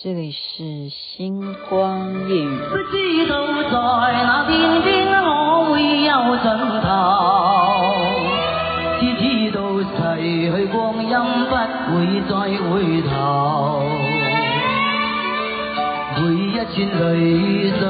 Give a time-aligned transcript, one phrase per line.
[0.00, 2.46] 这里是星光夜。
[2.70, 3.34] 不知道
[3.64, 3.72] 在
[4.22, 6.46] 那边边可会有尽
[6.80, 6.86] 头，
[9.00, 9.90] 只知道逝
[10.22, 11.10] 去光阴
[11.48, 11.50] 不
[11.96, 11.96] 会
[12.28, 12.32] 再
[12.70, 12.70] 回
[13.10, 13.82] 头，
[16.14, 16.70] 每一串
[17.00, 17.02] 泪
[17.80, 17.82] 水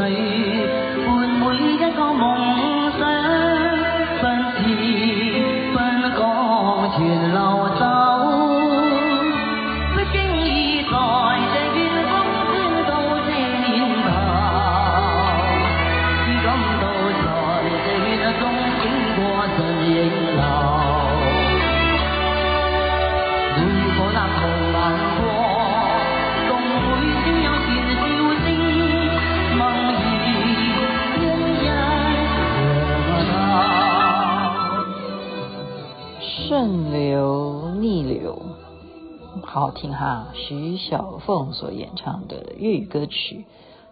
[39.68, 40.32] 好听哈！
[40.32, 43.44] 徐小凤所演唱的粤语歌曲，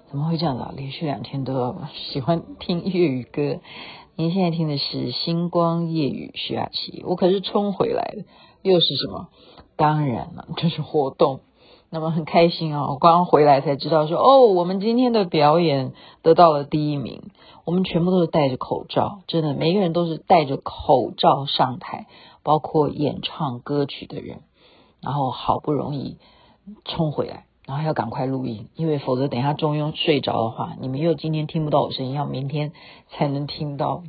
[0.09, 0.73] 怎么会这样子啊？
[0.75, 3.61] 连续两天都要喜欢听粤语歌。
[4.15, 8.25] 您现在听的是《星光夜雨》，徐雅琪，我可是冲回来的，
[8.63, 9.29] 又是什么？
[9.77, 11.41] 当然了，这是活动。
[11.91, 12.89] 那么很开心啊！
[12.89, 17.25] 我刚刚回来才知道说，哦，我们今天的表演得到了第一名。
[17.67, 22.07] 我们全部都是戴着口罩，真的，每个人都是戴着口罩上台，
[22.43, 24.41] 包括演唱歌曲的人。
[25.07, 26.19] 然后好不容易
[26.85, 32.73] 冲回来，然后要赶快录音，因为否则等一下中庸睡着的话，你们又今天听不到我声音，要明天
[33.09, 34.03] 才能听到。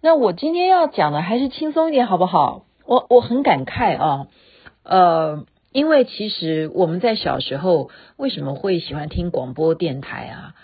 [0.00, 2.64] 那我今天要讲的还是轻松一点，好不好？
[2.86, 4.26] 我我很感慨啊，
[4.82, 5.44] 呃。
[5.74, 10.54] 因为其实我们在小时候为什么会喜欢听广播电台啊？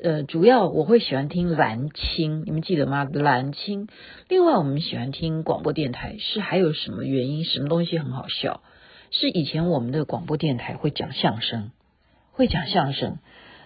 [0.00, 3.02] 呃，主要我会喜欢听蓝青，你们记得吗？
[3.12, 3.88] 蓝青。
[4.28, 7.44] 另外，我们喜欢听广播电台是还有什么原因？
[7.44, 8.60] 什么东西很好笑？
[9.12, 11.70] 是以前我们的广播电台会讲相声，
[12.32, 13.18] 会讲相声。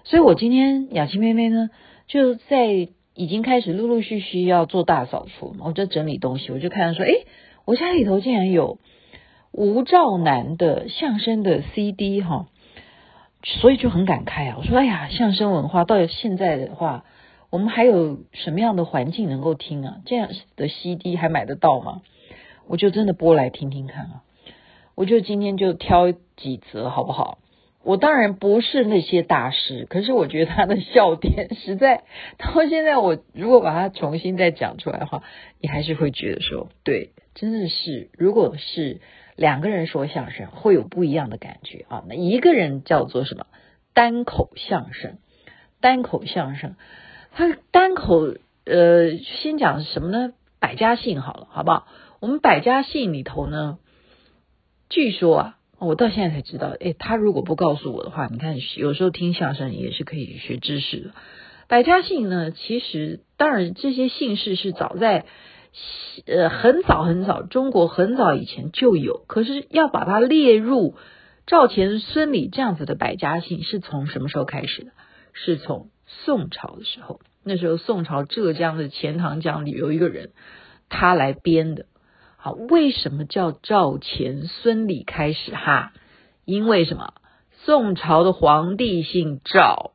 [0.05, 1.71] 所以我今天雅琪妹妹呢，
[2.07, 7.27] 就在已经开始陆陆续续要做大扫除，我在整理东西，我就看到说，诶，
[7.65, 8.79] 我家里头竟然有。
[9.53, 12.47] 吴兆南的相声的 CD 哈，
[13.43, 14.57] 所以就很感慨啊！
[14.59, 17.07] 我说，哎呀，相声文化到现在的话，
[17.49, 20.03] 我们还有什么样的环境能够听啊？
[20.05, 22.03] 这样的 CD 还买得到吗？
[22.67, 24.23] 我就真的播来听听看啊！
[24.97, 27.39] 我就今天就挑几则好不好？
[27.85, 32.03] 我当然不是那些大师，可是我觉得他的笑点实在
[32.39, 35.23] 到现在，我如果把它重新再讲出来的话，
[35.61, 39.01] 你还是会觉得说，对，真的是，如果是。
[39.39, 42.03] 两个人说相声会有不一样的感觉啊！
[42.09, 43.45] 那一个人叫做什么？
[43.93, 45.19] 单口相声，
[45.83, 46.77] 单口相声，
[47.33, 48.33] 他单口
[48.65, 50.33] 呃，先讲什么呢？
[50.59, 51.87] 百家姓好了，好不好？
[52.21, 53.77] 我们百家姓里头呢，
[54.89, 61.11] 据说啊，我到现在才知道，诶，他如果不告诉我的话，你看有时候听相声也是可以学知识的。
[61.69, 65.25] 百家姓呢，其实当然这些姓氏是早在。
[66.25, 70.95] 呃，很早很早，中国很早以前就有，可是要把它列入
[71.47, 74.93] 赵钱孙李这样子的百家姓，是从什么时候开始的？
[75.35, 80.31] 是从宋朝的时候，那时候宋朝浙江的钱塘江里有一个人，
[80.89, 81.85] 他来编的。
[82.53, 85.55] 为什么叫赵钱孙李开始？
[85.55, 85.93] 哈，
[86.45, 87.15] 因为什么？
[87.65, 89.93] 宋朝的皇帝姓赵，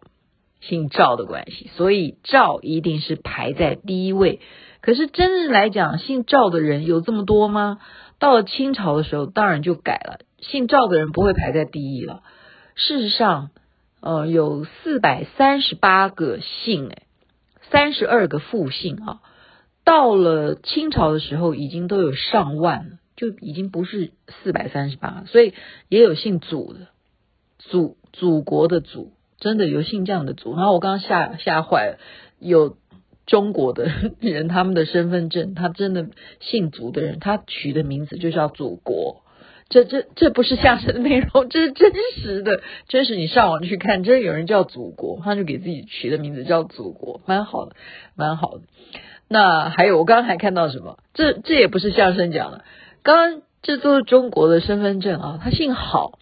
[0.60, 4.42] 姓赵的关系，所以赵一定是排在第一位。
[4.82, 7.80] 可是真正来讲，姓赵的人有这么多吗？
[8.20, 12.24] 到了清朝的时候，当然就改了，姓赵的人不会排在第一了。
[12.76, 13.52] 事实上，
[14.02, 17.04] 呃，有四百三十八个姓，哎，
[17.70, 19.20] 三十二个复姓啊。
[19.92, 25.54] 到了清朝的时候，已经都有上万了，就已经不是四百三十八，所以
[25.90, 26.80] 也有姓祖的，
[27.60, 30.56] 祖祖国的祖，真的有姓这样的祖。
[30.56, 31.98] 然后我刚刚吓吓坏了，
[32.40, 32.78] 有。
[33.28, 33.88] 中国的
[34.20, 36.08] 人，他们的身份证，他真的
[36.42, 39.22] 姓祖的人，他取的名字就叫祖国。
[39.70, 43.16] 这这这不是相声的内容，这是真实的，真实。
[43.16, 47.76] 你上网去看，真有人叫祖国，他就给自己取的名字叫祖国，蛮好的，
[48.16, 48.64] 蛮好的。
[49.32, 51.00] 那还有，我刚刚还看到什么？
[51.14, 52.66] 这这也不是相声讲的，
[53.02, 55.40] 刚刚这都是中国的身份证啊。
[55.42, 56.20] 他姓郝，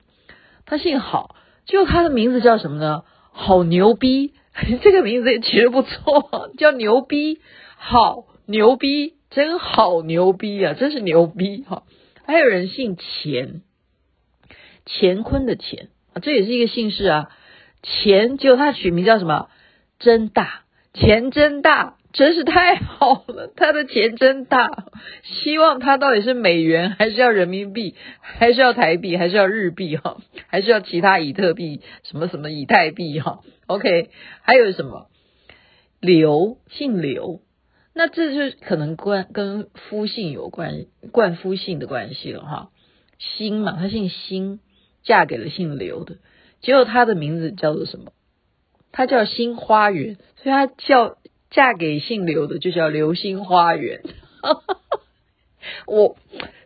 [0.68, 1.36] 他姓郝，
[1.66, 3.04] 就他的名字叫什么呢？
[3.32, 4.34] 好牛逼。
[4.84, 7.40] 这个名字也取得不错，叫牛逼，
[7.78, 11.84] 好牛逼，真好牛逼啊，真是牛逼哈！
[12.26, 13.62] 还有人姓钱，
[14.86, 17.32] 乾坤的钱啊，这也是一个姓氏啊。
[17.82, 19.48] 钱就他取名叫什么？
[19.98, 20.64] 真大，
[20.94, 24.68] 钱真大，真是太好了，他的钱真大。
[25.22, 30.18] 希望他到底是美元，还是要人民币，还是要台币，还是要日币哈，
[30.48, 34.10] 还是要其他以特币，什么什么以太币哈？OK，
[34.42, 35.08] 还有什么？
[36.00, 37.42] 刘，姓刘，
[37.94, 42.70] 那这就可能关跟夫姓有关，冠夫姓的关系了哈。
[43.20, 44.60] 辛嘛，他姓辛，
[45.04, 46.18] 嫁给了姓刘的，
[46.60, 48.14] 结果他的名字叫做什么？
[48.92, 51.19] 他叫新花园，所以他叫。
[51.50, 54.02] 嫁给姓刘的就叫流星花园。
[55.86, 56.16] 我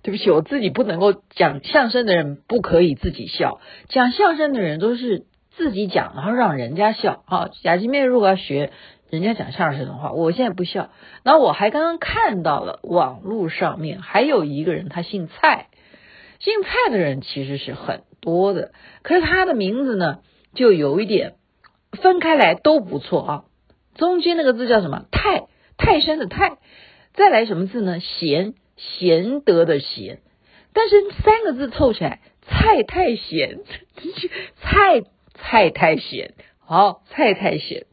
[0.02, 3.60] 对不起，我自己不能够讲相声的人不可以自己笑，
[3.90, 7.24] 讲相声的人都是自己讲，然后让人家笑。
[7.26, 8.72] 啊，贾金妹如果要学
[9.10, 10.90] 人家讲相声的话，我现在不笑。
[11.24, 15.68] 那我还刚刚看到了网络上面还有一个人，他姓蔡，
[16.40, 20.20] 姓蔡的人其实是很多的，可是他的名字呢，
[20.54, 21.34] 就有一点
[21.94, 23.44] 分开来都不错啊。
[23.96, 25.06] 中间那个字叫什么？
[25.12, 25.44] 泰，
[25.78, 26.58] 泰山的泰，
[27.14, 28.00] 再来什么字呢？
[28.00, 30.20] 贤，贤德的贤。
[30.74, 33.60] 但是三个字凑起来，蔡太贤，
[34.60, 35.04] 蔡
[35.36, 37.86] 蔡太贤，好，蔡太贤。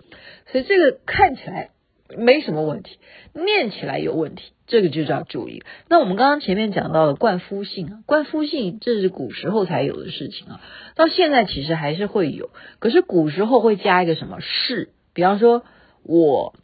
[0.51, 1.71] 所以这个看起来
[2.17, 2.99] 没什么问题，
[3.35, 5.63] 念起来有问题，这个就叫注意。
[5.89, 10.61] 那我们刚刚前面讲到了冠夫姓啊，冠夫姓这是古时候才有的事情啊，
[10.97, 12.49] 到现在其实还是会有，
[12.79, 15.63] 可是古时候会加一个什么氏，比方说。
[16.03, 16.55] 我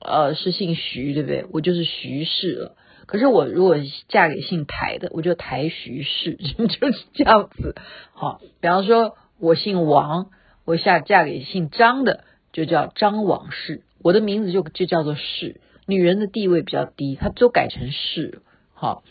[0.00, 1.46] 呃是姓徐，对不对？
[1.52, 2.76] 我就是徐氏了。
[3.06, 3.76] 可是我如果
[4.08, 7.76] 嫁给姓台的，我就台徐氏， 就是这样子。
[8.12, 10.30] 好，比方说我姓王，
[10.64, 13.82] 我下嫁给姓张的，就叫张王氏。
[14.02, 15.60] 我的名字就就叫做氏。
[15.86, 18.42] 女人的地位比较低，她都改成氏。
[18.74, 19.04] 好，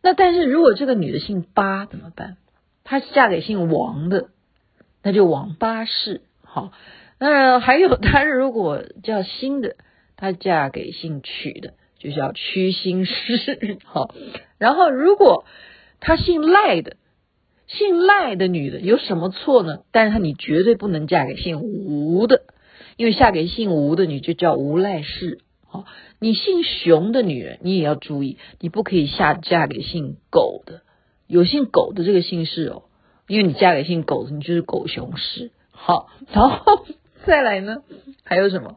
[0.00, 2.36] 那但是如果这个女的姓巴怎么办？
[2.84, 4.28] 她嫁给姓王的，
[5.02, 6.22] 那就王巴氏。
[6.42, 6.70] 好。
[7.26, 9.76] 那还有，他如果叫新的，
[10.14, 13.78] 她嫁给姓曲的，就叫曲辛氏。
[13.86, 14.14] 好，
[14.58, 15.46] 然后如果
[16.00, 16.98] 她姓赖的，
[17.66, 19.84] 姓赖的女的有什么错呢？
[19.90, 22.42] 但是你绝对不能嫁给姓吴的，
[22.98, 25.38] 因为嫁给姓吴的女就叫吴赖氏。
[25.66, 25.86] 好，
[26.20, 30.82] 你姓熊的女人，你也要注意，你不可以下嫁给姓狗的，
[31.26, 32.82] 有姓狗的这个姓氏哦，
[33.28, 35.52] 因为你嫁给姓狗的，你就是狗熊氏。
[35.70, 36.84] 好，然后。
[37.26, 37.78] 再来呢？
[38.24, 38.76] 还有什么？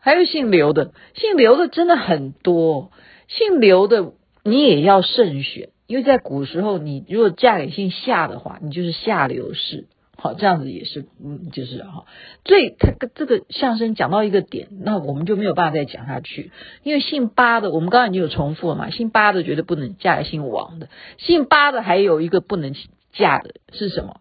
[0.00, 2.92] 还有姓刘的，姓刘的真的很多。
[3.26, 9.86] 姓刘的你也要慎选，因为在古时候，你如果嫁给姓夏的话，你就是下流氏。
[10.16, 12.04] 好，这样子也是，嗯，就是哈。
[12.44, 16.50] 所以他这个相声讲到一个点，那我们就没有办法再讲下去。
[16.82, 18.90] 因为姓巴的，我们刚才已经有重复了嘛。
[18.90, 20.88] 姓巴的绝对不能嫁给姓王的。
[21.18, 22.74] 姓巴的还有一个不能
[23.12, 24.20] 嫁的是什么？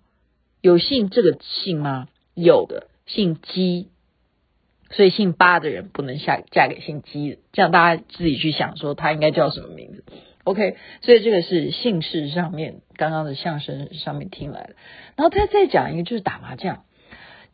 [0.61, 2.07] 有姓这个姓吗？
[2.35, 2.87] 有的。
[3.07, 3.87] 姓姬，
[4.91, 10.03] 所以姓八的人不能下嫁给姓姬的，这样大家自己去想，说他应该叫什么名字
[10.43, 14.75] ？OK，所以这个是姓氏上面刚刚的相声上面听来的，
[15.15, 16.83] 然后他再讲一个就是打麻将。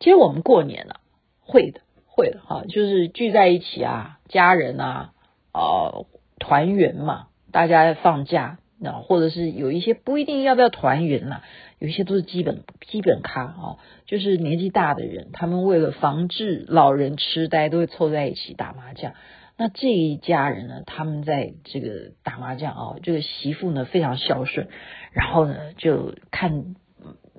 [0.00, 1.00] 其实我们过年啊，
[1.40, 5.12] 会的，会的哈，就是聚在一起啊，家人啊，
[5.52, 6.06] 呃，
[6.38, 11.42] 团圆嘛，大家放假，那或者是有一些不一定要不要团圆呐。
[11.84, 13.76] 有一些都是基本基本咖啊，
[14.06, 19.12] 就是年纪大的人，他们为了防治老人痴呆，都会凑在一起打麻将。
[19.58, 24.68] 那这一家人呢，他们在这个打麻将啊，这个媳妇呢非常孝顺，
[25.12, 26.74] 然后呢就看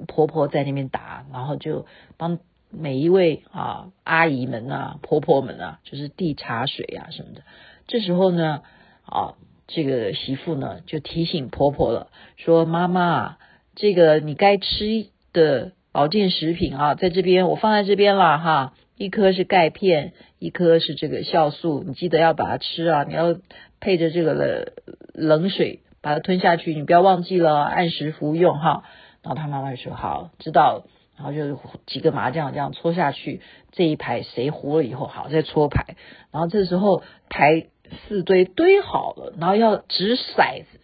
[0.08, 1.88] 婆婆在那边打，然后就
[2.18, 2.38] 帮
[2.70, 7.42] 每一位啊阿姨们啊、婆婆们啊，就是递茶水啊什么的。
[7.88, 8.62] 这时候呢，
[9.08, 9.34] 啊
[9.66, 13.38] 这个媳妇呢就提醒婆婆了，说妈妈。
[13.76, 23.36] 这个你该吃的保健食品啊，在这边我放在这边了哈，一颗是钙片，一颗是这个酵素，你记得要把它吃啊，你要
[23.80, 24.66] 配着这个冷
[25.14, 28.84] 冷水把它吞下去，你不要忘记了，按时服用哈。
[29.22, 30.86] 然后他妈妈就说好，知道。
[31.18, 33.40] 然后就几个麻将这样搓下去，
[33.72, 35.96] 这一排谁糊了以后好再搓牌，
[36.30, 37.68] 然后这时候牌
[38.06, 40.82] 四堆堆好了，然后要掷骰子，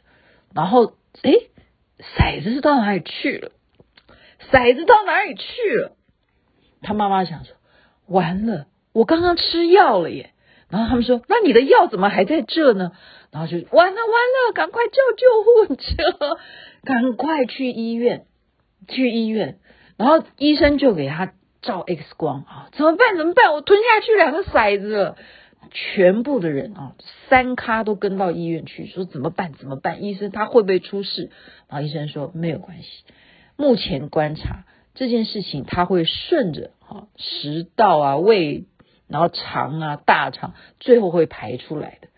[0.55, 1.49] 然后诶
[2.17, 3.51] 骰子是到哪里去了？
[4.51, 5.95] 骰子到哪里去了？
[6.81, 7.55] 他妈妈想说，
[8.07, 10.31] 完了，我刚刚吃药了耶。
[10.69, 12.93] 然后他们说，那你的药怎么还在这呢？
[13.29, 14.13] 然后就完了完
[14.47, 16.37] 了，赶快叫救护车，
[16.85, 18.25] 赶快去医院，
[18.87, 19.59] 去医院。
[19.97, 23.17] 然后医生就给他照 X 光啊，怎么办？
[23.17, 23.53] 怎么办？
[23.53, 25.17] 我吞下去两个骰子了。
[25.71, 26.95] 全部的人啊，
[27.29, 29.53] 三咖都跟到医院去，说怎么办？
[29.53, 30.03] 怎么办？
[30.03, 31.31] 医生他会不会出事？
[31.69, 33.03] 然后医生说没有关系，
[33.55, 38.65] 目前观察这件事情他会顺着哈食道啊、胃
[39.07, 42.09] 然后肠啊大肠最后会排出来的。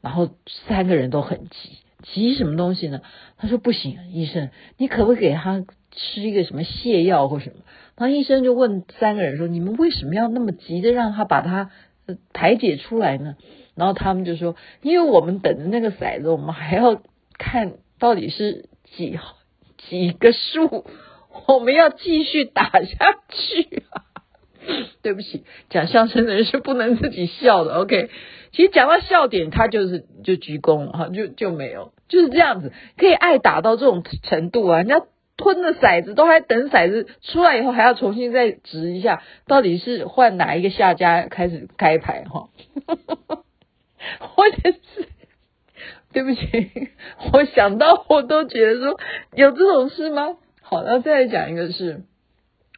[0.00, 0.30] 然后
[0.66, 3.02] 三个人都很急，急什么东西呢？
[3.36, 7.56] 他说不行，医生，你可不可以给他吃一个什么泻药或什么？
[7.96, 11.70] 然后医生就问三个人说：“你们为什么要那么急着让他把他
[12.32, 13.36] 排解出来呢？”
[13.74, 17.02] 然后他们就说：“因为我们等着那个骰子，我们还要
[17.38, 19.18] 看到底是几
[19.88, 20.84] 几个数，
[21.48, 24.04] 我们要继续打下去啊。
[25.02, 27.74] ”对不起，讲相声的人是不能自己笑的。
[27.74, 28.10] OK。
[28.52, 34.76] 其实讲到笑点，他就是就鞠躬了哈，就就没有，就是这样子，可以爱打到这种程度啊！
[34.76, 35.00] 人家
[35.42, 42.48] 吞的骰子，都还等骰子出来以后，还要重新再掷一下，到底是换哪一个下家开始开牌哈？
[44.20, 45.08] 或者是
[46.12, 46.90] 对不起，
[47.32, 49.00] 我想到我都觉得说
[49.34, 50.36] 有这种事吗？
[50.60, 52.02] 好，那再来讲一个是，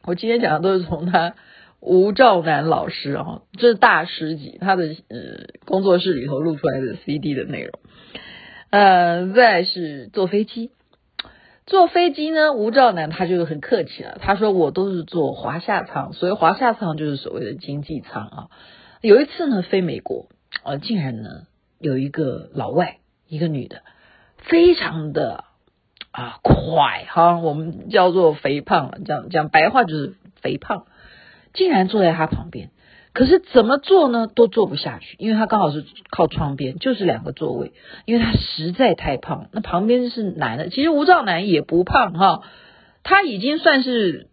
[0.05, 1.35] 我今天讲的都是从他。
[1.81, 7.79] 吴兆南老师啊，这是大师级，他的呃工作室里头录出来的 CD 的内容。
[8.71, 10.71] 呃，再是坐飞机，
[11.65, 18.47] 坐飞机呢，吴兆南他就很客气了，他说我都是坐华夏舱，所以华夏舱就是所谓的经济舱啊。
[19.01, 20.27] 有一次呢，飞美国，
[20.63, 21.47] 呃，竟然呢
[21.79, 23.81] 有一个老外，一个女的，
[24.37, 25.45] 非常的
[26.11, 30.85] 啊快哈，我们叫做肥胖，讲讲白话就是肥胖。
[31.53, 32.69] 竟然坐在他旁边，
[33.15, 37.71] 可是怎么坐呢都坐不下去，因为他刚好是靠窗边，就是两个座位，
[38.05, 39.47] 因为他实在太胖。
[39.53, 42.43] 那旁边是男的，其实吴兆南也不胖哈，
[43.03, 44.27] 他已经算是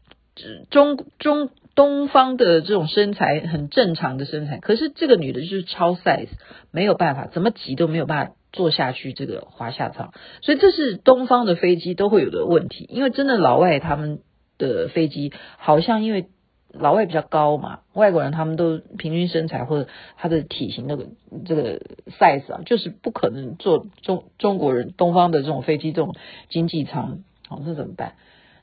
[0.68, 6.30] 中中东方的这种身材很正常的身材，可是这个女的就是超 size，
[6.72, 14.18] 没有办法，怎么挤都没有办法坐下去这个华夏舱，所以这是东方的飞机都会有的问题，因为真的老外他们
[14.58, 16.26] 的飞机好像因为。
[16.72, 21.06] 老外比较高嘛，外国人他们都平均身材或者他的体型那个
[21.44, 21.80] 这个
[22.18, 26.14] size 啊，就是不可能坐中中国人东方的这种飞机这种
[26.48, 28.14] 经济舱，好，那怎么办？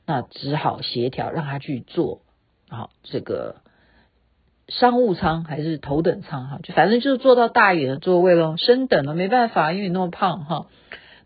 [0.06, 2.22] 那只好协调让他去坐
[2.68, 3.56] 好这个
[4.66, 10.66] 商务舱还是头等舱哈，就反正就是坐到大一点的座位咯，升等了没办法，因为你那么胖哈。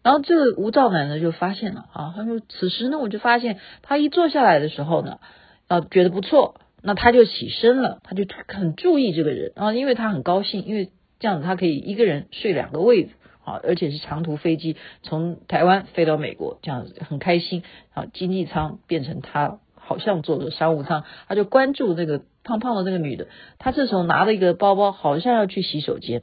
[0.02, 5.18] 然后这个吴兆南呢就发现了啊，他说此时呢我就发现他一坐下来的时候呢，
[5.66, 6.56] 啊觉得不错。
[6.86, 13.12] 那他就起身了，他就很注意这个人啊，因为他很高兴，因为这样子他可以一个人睡两个位子
[13.42, 17.62] 啊，而且是长途飞机从台湾飞到美国，这样子很开心
[17.94, 18.04] 啊。
[18.12, 26.20] 经济舱变成他好像坐的商务舱，他就关注那个胖胖的那个女的，他这时候拿了一个包包，好像要去洗手间，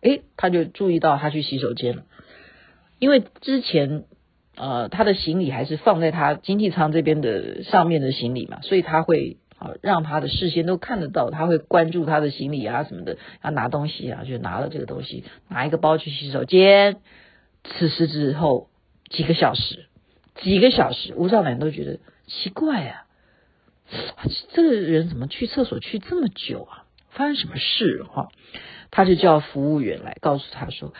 [0.00, 2.04] 诶，他就注意到他去洗手间了，
[3.00, 4.04] 因为之前
[4.54, 9.38] 呃他的行李还是放在他经济舱这边的上面的行李嘛，所以他会。
[9.58, 16.98] 好，让他的视线都看得到，他会关注他的行李啊什么的，要拿东西啊，就拿了这个东西，拿一个包去洗手间。
[17.64, 18.68] 此时之后
[19.08, 19.86] 几个小时，
[20.34, 23.06] 几个小时，吴兆南都觉得奇怪啊，
[24.52, 26.84] 这个人怎么去厕所去这么久啊？
[27.08, 28.28] 发生什么事哈？
[28.90, 30.92] 他就叫服务员来告诉他说：“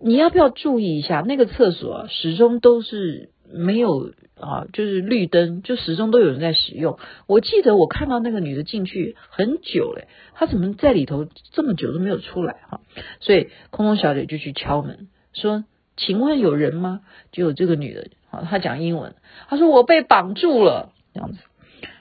[0.00, 6.98] 你要不要注意一下那个厕所，始终都是。”没有啊，就是绿灯，就始终都有人在使用。
[7.26, 12.80] 我记得我看到那个女的进去很久嘞，她怎么在里头这么久都没有出来哈？
[13.20, 15.64] 所以空中小姐就去敲门，说
[15.98, 17.00] ：“请问有人吗？”
[17.32, 19.14] 就有这个女的，啊，她讲英文，
[19.48, 21.38] 她说：“我被绑住了。”这样子，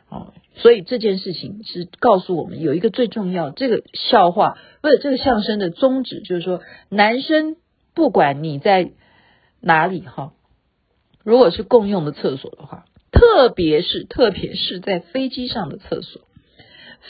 [0.09, 7.57] 哦，所以这件事情是告诉我们有一个最重要，这个笑话不是这个相声的宗旨，就是说男生
[7.93, 8.91] 不管你在
[9.59, 10.31] 哪里哈。
[11.29, 16.23] 如果是共用的厕所的话，特别是特别是在飞机上的厕所，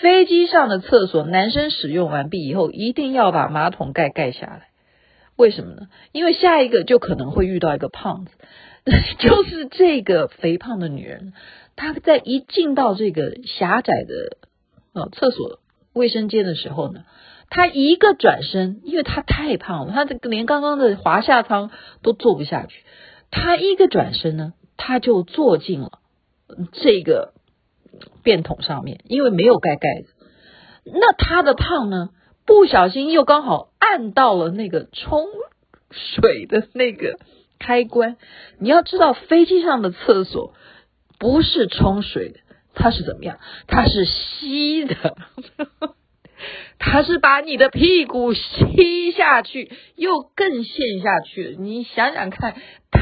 [0.01, 4.67] 飞机上的厕所，男生使用完毕以后，一定要把马桶盖盖下来。
[5.37, 5.87] 为什么呢？
[6.11, 8.31] 因为下一个就可能会遇到一个胖子，
[9.19, 11.31] 就是这个肥胖的女人，
[11.77, 14.37] 她在一进到这个狭窄的
[14.91, 15.61] 呃厕所
[15.93, 17.05] 卫生间的时候呢，
[17.49, 21.71] 她一个转身，因为她太胖了，她这个连刚刚的华夏舱
[22.01, 22.83] 都坐不下去。
[23.31, 25.99] 他一个转身呢，他就坐进了
[26.71, 27.33] 这个
[28.23, 30.13] 便桶上面，因为没有盖盖子。
[30.85, 32.09] 那他的胖呢，
[32.45, 35.27] 不小心又刚好按到了那个冲
[35.91, 37.19] 水的那个
[37.59, 38.17] 开关。
[38.59, 40.53] 你要知道，飞机上的厕所
[41.19, 42.39] 不是冲水的，
[42.73, 43.39] 它是怎么样？
[43.67, 44.95] 它是吸的。
[46.79, 51.57] 他是把你的屁股吸下去，又更陷下去。
[51.59, 52.55] 你想想看，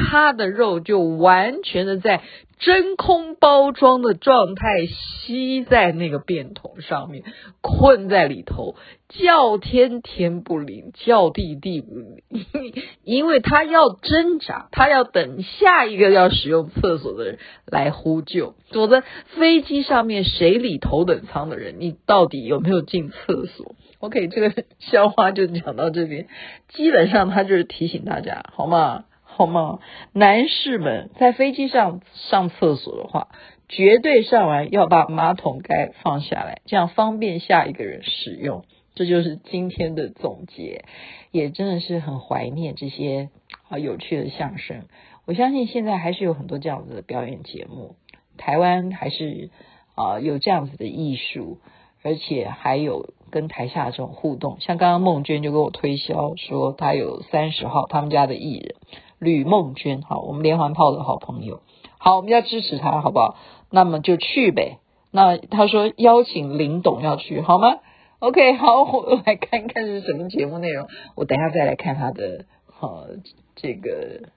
[0.08, 2.22] 他的肉就完全的在
[2.58, 7.22] 真空包装的状态吸在那个便桶上面，
[7.60, 8.74] 困在里头，
[9.08, 12.22] 叫天天不灵，叫地地不灵，
[13.04, 18.54] 因为他要挣扎，他要等下一个要使用厕所的人来呼救。
[18.66, 19.04] 坐在
[19.36, 21.76] 飞机上面，谁理头等舱的人？
[21.78, 26.26] 你到底有没有进厕所？OK，这个笑话就讲到这边，
[26.68, 29.04] 基本上他就是提醒大家，好吗？
[29.38, 29.78] 好吗？
[30.12, 33.28] 男士们在飞机上上厕所的话，
[33.68, 38.64] 绝对上完要把马桶盖放下来，这样方便下一个人使用。
[38.96, 40.84] 这就是今天的总结，
[41.30, 43.28] 也真的是很怀念这些
[43.68, 44.86] 啊有趣的相声。
[45.24, 47.94] 我相信现在还是有很多这样子的表演节目，
[48.38, 49.50] 台湾还是
[49.94, 51.58] 啊有这样子的艺术，
[52.02, 54.56] 而且还有跟台下这种互动。
[54.58, 58.74] 像刚刚孟娟就给我推销说，她有三十号他们家的艺人。
[59.18, 61.60] 吕梦娟，好，我们连环炮的好朋友，
[61.98, 63.36] 好，我们要支持他，好不好？
[63.70, 64.78] 那么就去呗。
[65.10, 67.78] 那他说邀请林董要去，好吗
[68.20, 70.86] ？OK，好，我来看看是什么节目内容。
[71.16, 72.44] 我等下再来看他的
[72.80, 73.16] 呃
[73.56, 74.28] 这个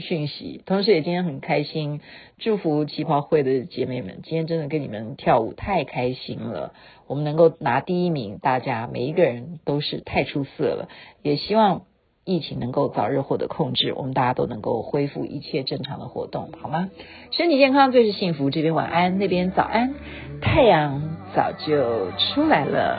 [0.00, 0.62] 讯息。
[0.66, 2.00] 同时也今天很开心，
[2.38, 6.74] 祝福旗袍会的姐妹们，今天真的跟你们跳舞太开心了。
[7.06, 10.88] 我们能够拿第一名，大家每一个人都是太出色了。
[11.22, 11.82] 也希望。
[12.28, 16.90] 疫情能够早日获得控制，我们大家都能够恢复一切正常的活动，好吗？
[17.30, 18.50] 身体健康最是幸福。
[18.50, 19.94] 这边晚安，那边早安，
[20.42, 22.98] 太阳早就出来了。